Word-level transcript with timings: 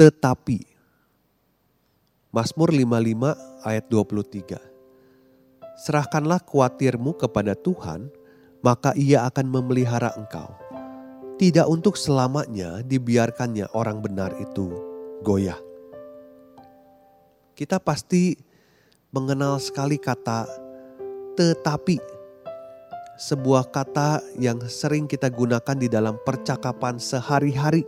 Tetapi 0.00 0.64
Mazmur 2.32 2.72
55 2.72 3.68
ayat 3.68 3.84
23 3.92 4.56
Serahkanlah 5.76 6.40
kuatirmu 6.40 7.20
kepada 7.20 7.52
Tuhan, 7.52 8.08
maka 8.64 8.96
ia 8.96 9.28
akan 9.28 9.52
memelihara 9.52 10.16
engkau. 10.16 10.56
Tidak 11.36 11.68
untuk 11.68 12.00
selamanya 12.00 12.80
dibiarkannya 12.80 13.76
orang 13.76 14.00
benar 14.00 14.32
itu 14.40 14.72
goyah. 15.20 15.60
Kita 17.52 17.76
pasti 17.76 18.40
mengenal 19.12 19.60
sekali 19.60 20.00
kata 20.00 20.48
tetapi. 21.36 22.00
Sebuah 23.20 23.68
kata 23.68 24.24
yang 24.40 24.64
sering 24.64 25.04
kita 25.04 25.28
gunakan 25.28 25.76
di 25.76 25.92
dalam 25.92 26.16
percakapan 26.24 26.96
sehari-hari 26.96 27.84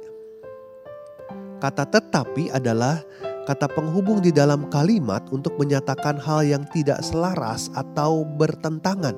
Kata 1.62 1.86
tetapi 1.86 2.50
adalah 2.50 2.98
kata 3.46 3.70
penghubung 3.70 4.18
di 4.18 4.34
dalam 4.34 4.66
kalimat 4.66 5.22
untuk 5.30 5.54
menyatakan 5.62 6.18
hal 6.18 6.42
yang 6.42 6.66
tidak 6.74 6.98
selaras 7.06 7.70
atau 7.78 8.26
bertentangan 8.26 9.14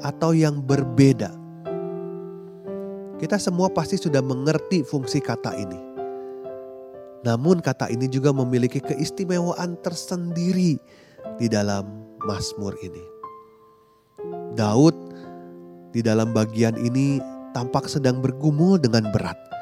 atau 0.00 0.32
yang 0.32 0.64
berbeda. 0.64 1.28
Kita 3.20 3.36
semua 3.36 3.68
pasti 3.68 4.00
sudah 4.00 4.24
mengerti 4.24 4.88
fungsi 4.88 5.20
kata 5.20 5.52
ini. 5.60 5.80
Namun 7.28 7.60
kata 7.60 7.92
ini 7.92 8.08
juga 8.08 8.32
memiliki 8.32 8.80
keistimewaan 8.80 9.76
tersendiri 9.84 10.80
di 11.36 11.46
dalam 11.52 11.84
Mazmur 12.24 12.72
ini. 12.80 13.04
Daud 14.56 14.96
di 15.92 16.00
dalam 16.00 16.32
bagian 16.32 16.80
ini 16.80 17.20
tampak 17.52 17.84
sedang 17.84 18.24
bergumul 18.24 18.80
dengan 18.80 19.12
berat 19.12 19.53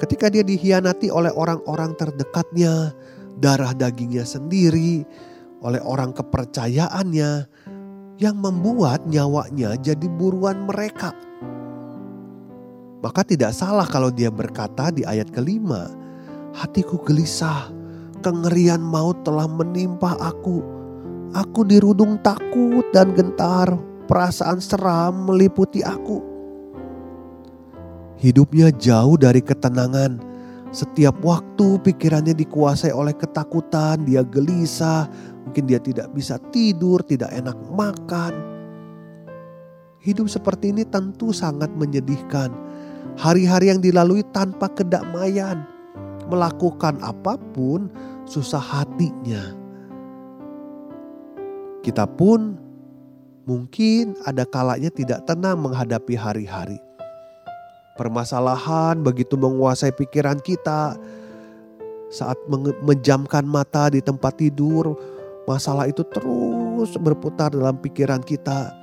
Ketika 0.00 0.32
dia 0.32 0.40
dihianati 0.40 1.12
oleh 1.12 1.28
orang-orang 1.36 1.92
terdekatnya, 1.92 2.96
darah 3.36 3.76
dagingnya 3.76 4.24
sendiri, 4.24 5.04
oleh 5.60 5.80
orang 5.84 6.16
kepercayaannya, 6.16 7.44
yang 8.16 8.36
membuat 8.40 9.04
nyawanya 9.04 9.76
jadi 9.76 10.08
buruan 10.08 10.64
mereka. 10.64 11.12
Maka 13.00 13.24
tidak 13.24 13.52
salah 13.52 13.84
kalau 13.88 14.08
dia 14.08 14.32
berkata 14.32 14.88
di 14.88 15.04
ayat 15.04 15.28
kelima, 15.32 15.92
hatiku 16.56 17.00
gelisah, 17.04 17.68
kengerian 18.24 18.80
maut 18.80 19.20
telah 19.24 19.48
menimpa 19.48 20.16
aku. 20.20 20.60
Aku 21.36 21.60
dirudung 21.64 22.20
takut 22.24 22.84
dan 22.96 23.12
gentar, 23.12 23.72
perasaan 24.08 24.60
seram 24.60 25.28
meliputi 25.28 25.84
aku. 25.84 26.29
Hidupnya 28.20 28.68
jauh 28.76 29.16
dari 29.16 29.40
ketenangan. 29.40 30.20
Setiap 30.76 31.24
waktu 31.24 31.80
pikirannya 31.80 32.36
dikuasai 32.36 32.92
oleh 32.92 33.16
ketakutan, 33.16 34.04
dia 34.04 34.20
gelisah, 34.20 35.08
mungkin 35.42 35.64
dia 35.64 35.80
tidak 35.80 36.12
bisa 36.12 36.36
tidur, 36.52 37.00
tidak 37.00 37.32
enak 37.32 37.56
makan. 37.72 38.36
Hidup 40.04 40.28
seperti 40.28 40.68
ini 40.68 40.84
tentu 40.84 41.32
sangat 41.32 41.72
menyedihkan. 41.72 42.52
Hari-hari 43.16 43.72
yang 43.72 43.80
dilalui 43.80 44.20
tanpa 44.36 44.68
kedamaian, 44.68 45.64
melakukan 46.28 47.00
apa 47.00 47.40
pun 47.56 47.88
susah 48.28 48.60
hatinya. 48.60 49.56
Kita 51.80 52.04
pun 52.04 52.60
mungkin 53.48 54.12
ada 54.28 54.44
kalanya 54.44 54.92
tidak 54.92 55.24
tenang 55.24 55.64
menghadapi 55.64 56.14
hari-hari 56.14 56.76
Permasalahan 57.98 59.00
begitu 59.02 59.34
menguasai 59.34 59.90
pikiran 59.94 60.38
kita. 60.38 60.94
Saat 62.10 62.38
menjamkan 62.82 63.46
mata 63.46 63.86
di 63.90 64.02
tempat 64.02 64.38
tidur, 64.38 64.98
masalah 65.46 65.86
itu 65.86 66.02
terus 66.10 66.94
berputar 66.98 67.54
dalam 67.54 67.78
pikiran 67.78 68.22
kita. 68.22 68.74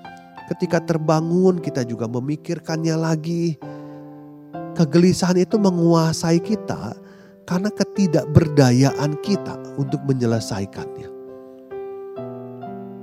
Ketika 0.47 0.79
terbangun, 0.79 1.59
kita 1.59 1.83
juga 1.83 2.07
memikirkannya 2.07 2.95
lagi. 2.95 3.59
Kegelisahan 4.79 5.43
itu 5.43 5.59
menguasai 5.59 6.39
kita 6.39 6.95
karena 7.43 7.67
ketidakberdayaan 7.71 9.19
kita 9.19 9.55
untuk 9.75 9.99
menyelesaikannya. 10.07 11.09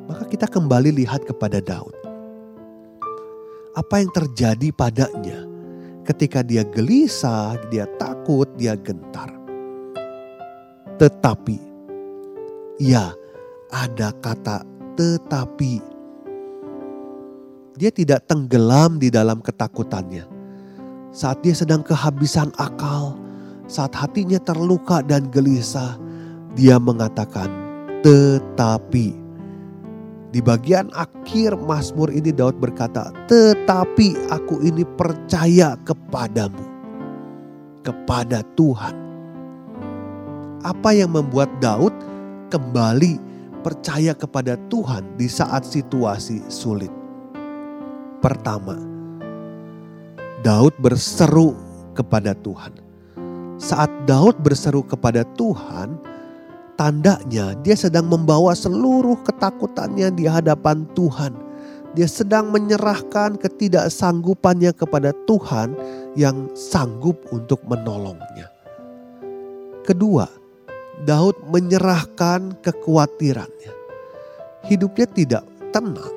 Maka 0.08 0.24
kita 0.28 0.46
kembali 0.48 1.04
lihat 1.04 1.24
kepada 1.28 1.60
Daud. 1.60 1.92
Apa 3.74 3.98
yang 4.00 4.08
terjadi 4.14 4.70
padanya? 4.70 5.53
Ketika 6.04 6.44
dia 6.44 6.60
gelisah, 6.68 7.56
dia 7.72 7.88
takut, 7.96 8.44
dia 8.60 8.76
gentar. 8.76 9.32
Tetapi, 11.00 11.56
ya 12.76 13.16
ada 13.72 14.12
kata 14.20 14.68
tetapi. 14.94 15.80
Dia 17.74 17.90
tidak 17.90 18.28
tenggelam 18.30 19.02
di 19.02 19.10
dalam 19.10 19.42
ketakutannya. 19.42 20.28
Saat 21.10 21.42
dia 21.42 21.56
sedang 21.56 21.82
kehabisan 21.82 22.54
akal, 22.54 23.18
saat 23.66 23.96
hatinya 23.96 24.38
terluka 24.38 25.02
dan 25.02 25.26
gelisah, 25.32 25.98
dia 26.54 26.78
mengatakan 26.78 27.50
tetapi 28.04 29.23
di 30.34 30.42
bagian 30.42 30.90
akhir 30.98 31.54
Mazmur 31.54 32.10
ini 32.10 32.34
Daud 32.34 32.58
berkata, 32.58 33.14
"Tetapi 33.30 34.34
aku 34.34 34.66
ini 34.66 34.82
percaya 34.82 35.78
kepadamu, 35.86 36.66
kepada 37.86 38.42
Tuhan." 38.58 38.98
Apa 40.66 40.90
yang 40.90 41.14
membuat 41.14 41.46
Daud 41.62 41.94
kembali 42.50 43.22
percaya 43.62 44.10
kepada 44.10 44.58
Tuhan 44.66 45.06
di 45.14 45.30
saat 45.30 45.62
situasi 45.62 46.42
sulit? 46.50 46.90
Pertama, 48.18 48.74
Daud 50.42 50.74
berseru 50.82 51.54
kepada 51.94 52.34
Tuhan. 52.34 52.74
Saat 53.62 53.92
Daud 54.02 54.42
berseru 54.42 54.82
kepada 54.82 55.22
Tuhan, 55.38 55.94
Tandanya 56.74 57.54
dia 57.62 57.76
sedang 57.78 58.10
membawa 58.10 58.50
seluruh 58.50 59.14
ketakutannya 59.22 60.10
di 60.10 60.26
hadapan 60.26 60.82
Tuhan. 60.98 61.30
Dia 61.94 62.10
sedang 62.10 62.50
menyerahkan 62.50 63.38
ketidaksanggupannya 63.38 64.74
kepada 64.74 65.14
Tuhan 65.30 65.78
yang 66.18 66.50
sanggup 66.58 67.22
untuk 67.30 67.62
menolongnya. 67.70 68.50
Kedua, 69.86 70.26
Daud 71.06 71.38
menyerahkan 71.54 72.58
kekhawatirannya. 72.58 73.72
Hidupnya 74.66 75.06
tidak 75.14 75.44
tenang. 75.70 76.14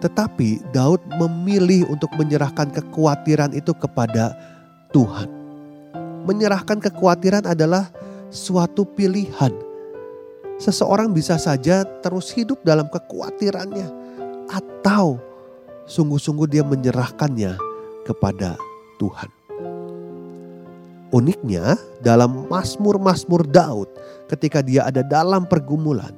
Tetapi 0.00 0.72
Daud 0.72 1.04
memilih 1.20 1.84
untuk 1.92 2.08
menyerahkan 2.16 2.72
kekhawatiran 2.72 3.52
itu 3.52 3.76
kepada 3.76 4.32
Tuhan. 4.96 5.28
Menyerahkan 6.24 6.78
kekhawatiran 6.80 7.44
adalah 7.44 7.92
suatu 8.28 8.84
pilihan. 8.84 9.52
Seseorang 10.58 11.14
bisa 11.14 11.38
saja 11.38 11.86
terus 12.02 12.34
hidup 12.34 12.58
dalam 12.66 12.90
kekhawatirannya 12.90 13.88
atau 14.50 15.22
sungguh-sungguh 15.86 16.48
dia 16.50 16.66
menyerahkannya 16.66 17.54
kepada 18.02 18.58
Tuhan. 18.98 19.30
Uniknya 21.08 21.78
dalam 22.04 22.44
Mazmur-Mazmur 22.52 23.48
Daud 23.48 23.88
ketika 24.28 24.60
dia 24.60 24.84
ada 24.84 25.00
dalam 25.00 25.48
pergumulan 25.48 26.12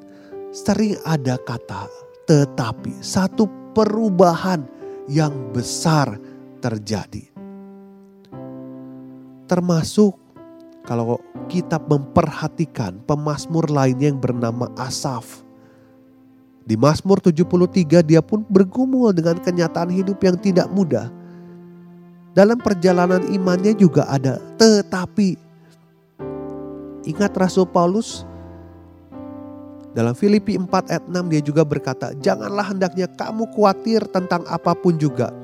sering 0.50 0.98
ada 1.06 1.38
kata 1.38 1.86
tetapi 2.26 2.98
satu 2.98 3.46
perubahan 3.70 4.66
yang 5.06 5.34
besar 5.54 6.18
terjadi. 6.62 7.26
Termasuk 9.46 10.19
kalau 10.84 11.20
kita 11.50 11.76
memperhatikan 11.76 13.00
pemazmur 13.04 13.68
lainnya 13.68 14.12
yang 14.12 14.20
bernama 14.20 14.70
Asaf. 14.80 15.44
Di 16.64 16.78
Mazmur 16.78 17.18
73 17.18 18.06
dia 18.06 18.22
pun 18.22 18.46
bergumul 18.46 19.10
dengan 19.10 19.40
kenyataan 19.42 19.90
hidup 19.90 20.22
yang 20.22 20.38
tidak 20.38 20.70
mudah. 20.70 21.10
Dalam 22.30 22.62
perjalanan 22.62 23.26
imannya 23.26 23.74
juga 23.74 24.06
ada 24.06 24.38
tetapi. 24.54 25.34
Ingat 27.10 27.32
Rasul 27.34 27.66
Paulus 27.66 28.22
dalam 29.90 30.14
Filipi 30.14 30.54
4 30.54 30.70
ayat 30.86 31.04
6 31.10 31.26
dia 31.26 31.42
juga 31.42 31.66
berkata, 31.66 32.14
"Janganlah 32.22 32.70
hendaknya 32.70 33.10
kamu 33.10 33.50
khawatir 33.50 34.06
tentang 34.14 34.46
apa 34.46 34.70
pun 34.78 34.94
juga. 34.94 35.34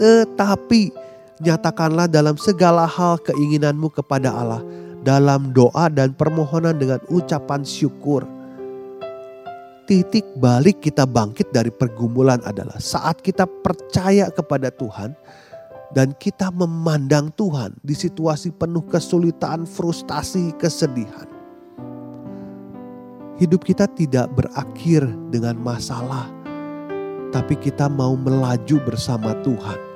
Tetapi 0.00 0.82
nyatakanlah 1.44 2.08
dalam 2.08 2.40
segala 2.40 2.88
hal 2.88 3.20
keinginanmu 3.20 3.92
kepada 3.92 4.32
Allah 4.32 4.64
dalam 5.04 5.52
doa 5.52 5.92
dan 5.92 6.16
permohonan 6.16 6.74
dengan 6.80 6.98
ucapan 7.12 7.60
syukur." 7.62 8.24
Titik 9.84 10.24
balik 10.40 10.80
kita 10.80 11.04
bangkit 11.04 11.52
dari 11.52 11.68
pergumulan 11.68 12.40
adalah 12.48 12.80
saat 12.80 13.20
kita 13.20 13.44
percaya 13.44 14.32
kepada 14.32 14.72
Tuhan 14.72 15.12
dan 15.92 16.16
kita 16.16 16.48
memandang 16.48 17.28
Tuhan 17.36 17.76
di 17.84 17.92
situasi 17.92 18.56
penuh 18.56 18.80
kesulitan, 18.88 19.68
frustasi, 19.68 20.56
kesedihan 20.56 21.34
hidup 23.38 23.66
kita 23.66 23.90
tidak 23.98 24.30
berakhir 24.34 25.06
dengan 25.30 25.58
masalah, 25.58 26.30
tapi 27.34 27.58
kita 27.58 27.90
mau 27.90 28.14
melaju 28.14 28.76
bersama 28.86 29.34
Tuhan. 29.42 29.93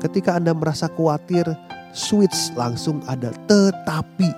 Ketika 0.00 0.36
Anda 0.36 0.52
merasa 0.52 0.92
khawatir, 0.92 1.48
switch 1.96 2.52
langsung 2.52 3.00
ada, 3.08 3.32
tetapi 3.48 4.28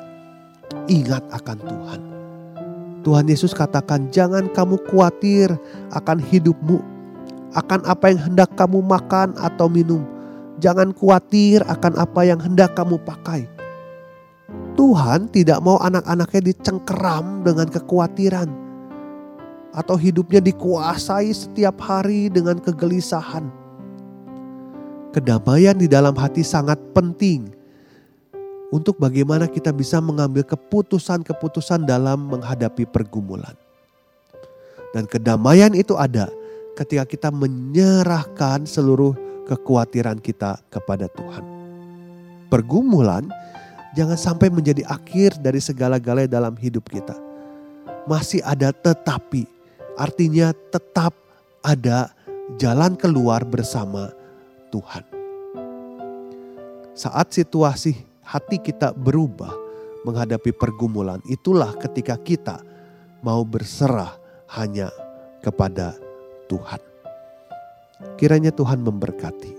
ingat 0.87 1.25
akan 1.35 1.59
Tuhan. 1.59 2.01
Tuhan 3.03 3.27
Yesus 3.27 3.55
katakan, 3.55 4.11
"Jangan 4.15 4.51
kamu 4.55 4.79
khawatir 4.87 5.51
akan 5.91 6.19
hidupmu, 6.23 6.79
akan 7.59 7.81
apa 7.87 8.15
yang 8.15 8.21
hendak 8.31 8.51
kamu 8.55 8.79
makan 8.85 9.35
atau 9.39 9.67
minum. 9.67 10.03
Jangan 10.63 10.95
khawatir 10.95 11.63
akan 11.67 11.95
apa 11.99 12.21
yang 12.27 12.39
hendak 12.39 12.75
kamu 12.79 12.99
pakai." 13.03 13.51
Tuhan 14.79 15.27
tidak 15.35 15.59
mau 15.59 15.83
anak-anaknya 15.83 16.55
dicengkeram 16.55 17.43
dengan 17.43 17.67
kekhawatiran 17.67 18.47
atau 19.75 19.99
hidupnya 19.99 20.39
dikuasai 20.39 21.35
setiap 21.35 21.83
hari 21.83 22.31
dengan 22.31 22.63
kegelisahan. 22.63 23.68
Kedamaian 25.15 25.77
di 25.77 25.89
dalam 25.89 26.13
hati 26.15 26.45
sangat 26.45 26.77
penting 26.93 27.49
untuk 28.69 29.01
bagaimana 29.01 29.49
kita 29.49 29.73
bisa 29.73 29.99
mengambil 29.99 30.45
keputusan-keputusan 30.45 31.89
dalam 31.89 32.29
menghadapi 32.29 32.85
pergumulan. 32.85 33.57
Dan 34.93 35.09
kedamaian 35.09 35.73
itu 35.73 35.97
ada 35.97 36.29
ketika 36.77 37.05
kita 37.09 37.29
menyerahkan 37.33 38.69
seluruh 38.69 39.17
kekhawatiran 39.49 40.21
kita 40.21 40.61
kepada 40.69 41.09
Tuhan. 41.13 41.45
Pergumulan 42.49 43.29
Jangan 43.97 44.15
sampai 44.15 44.53
menjadi 44.53 44.85
akhir 44.85 45.41
dari 45.41 45.59
segala-galanya 45.59 46.29
dalam 46.29 46.55
hidup 46.61 46.87
kita. 46.93 47.17
Masih 48.05 48.45
ada 48.45 48.73
tetapi, 48.73 49.49
artinya 49.97 50.53
tetap 50.71 51.17
ada 51.65 52.13
jalan 52.61 52.95
keluar 52.95 53.43
bersama 53.49 54.13
Tuhan. 54.71 55.05
Saat 56.95 57.35
situasi 57.35 57.95
hati 58.23 58.59
kita 58.63 58.95
berubah 58.95 59.55
menghadapi 60.07 60.55
pergumulan, 60.55 61.19
itulah 61.27 61.75
ketika 61.79 62.15
kita 62.19 62.63
mau 63.23 63.43
berserah 63.43 64.15
hanya 64.55 64.91
kepada 65.43 65.95
Tuhan. 66.47 66.81
Kiranya 68.15 68.55
Tuhan 68.55 68.83
memberkati. 68.83 69.58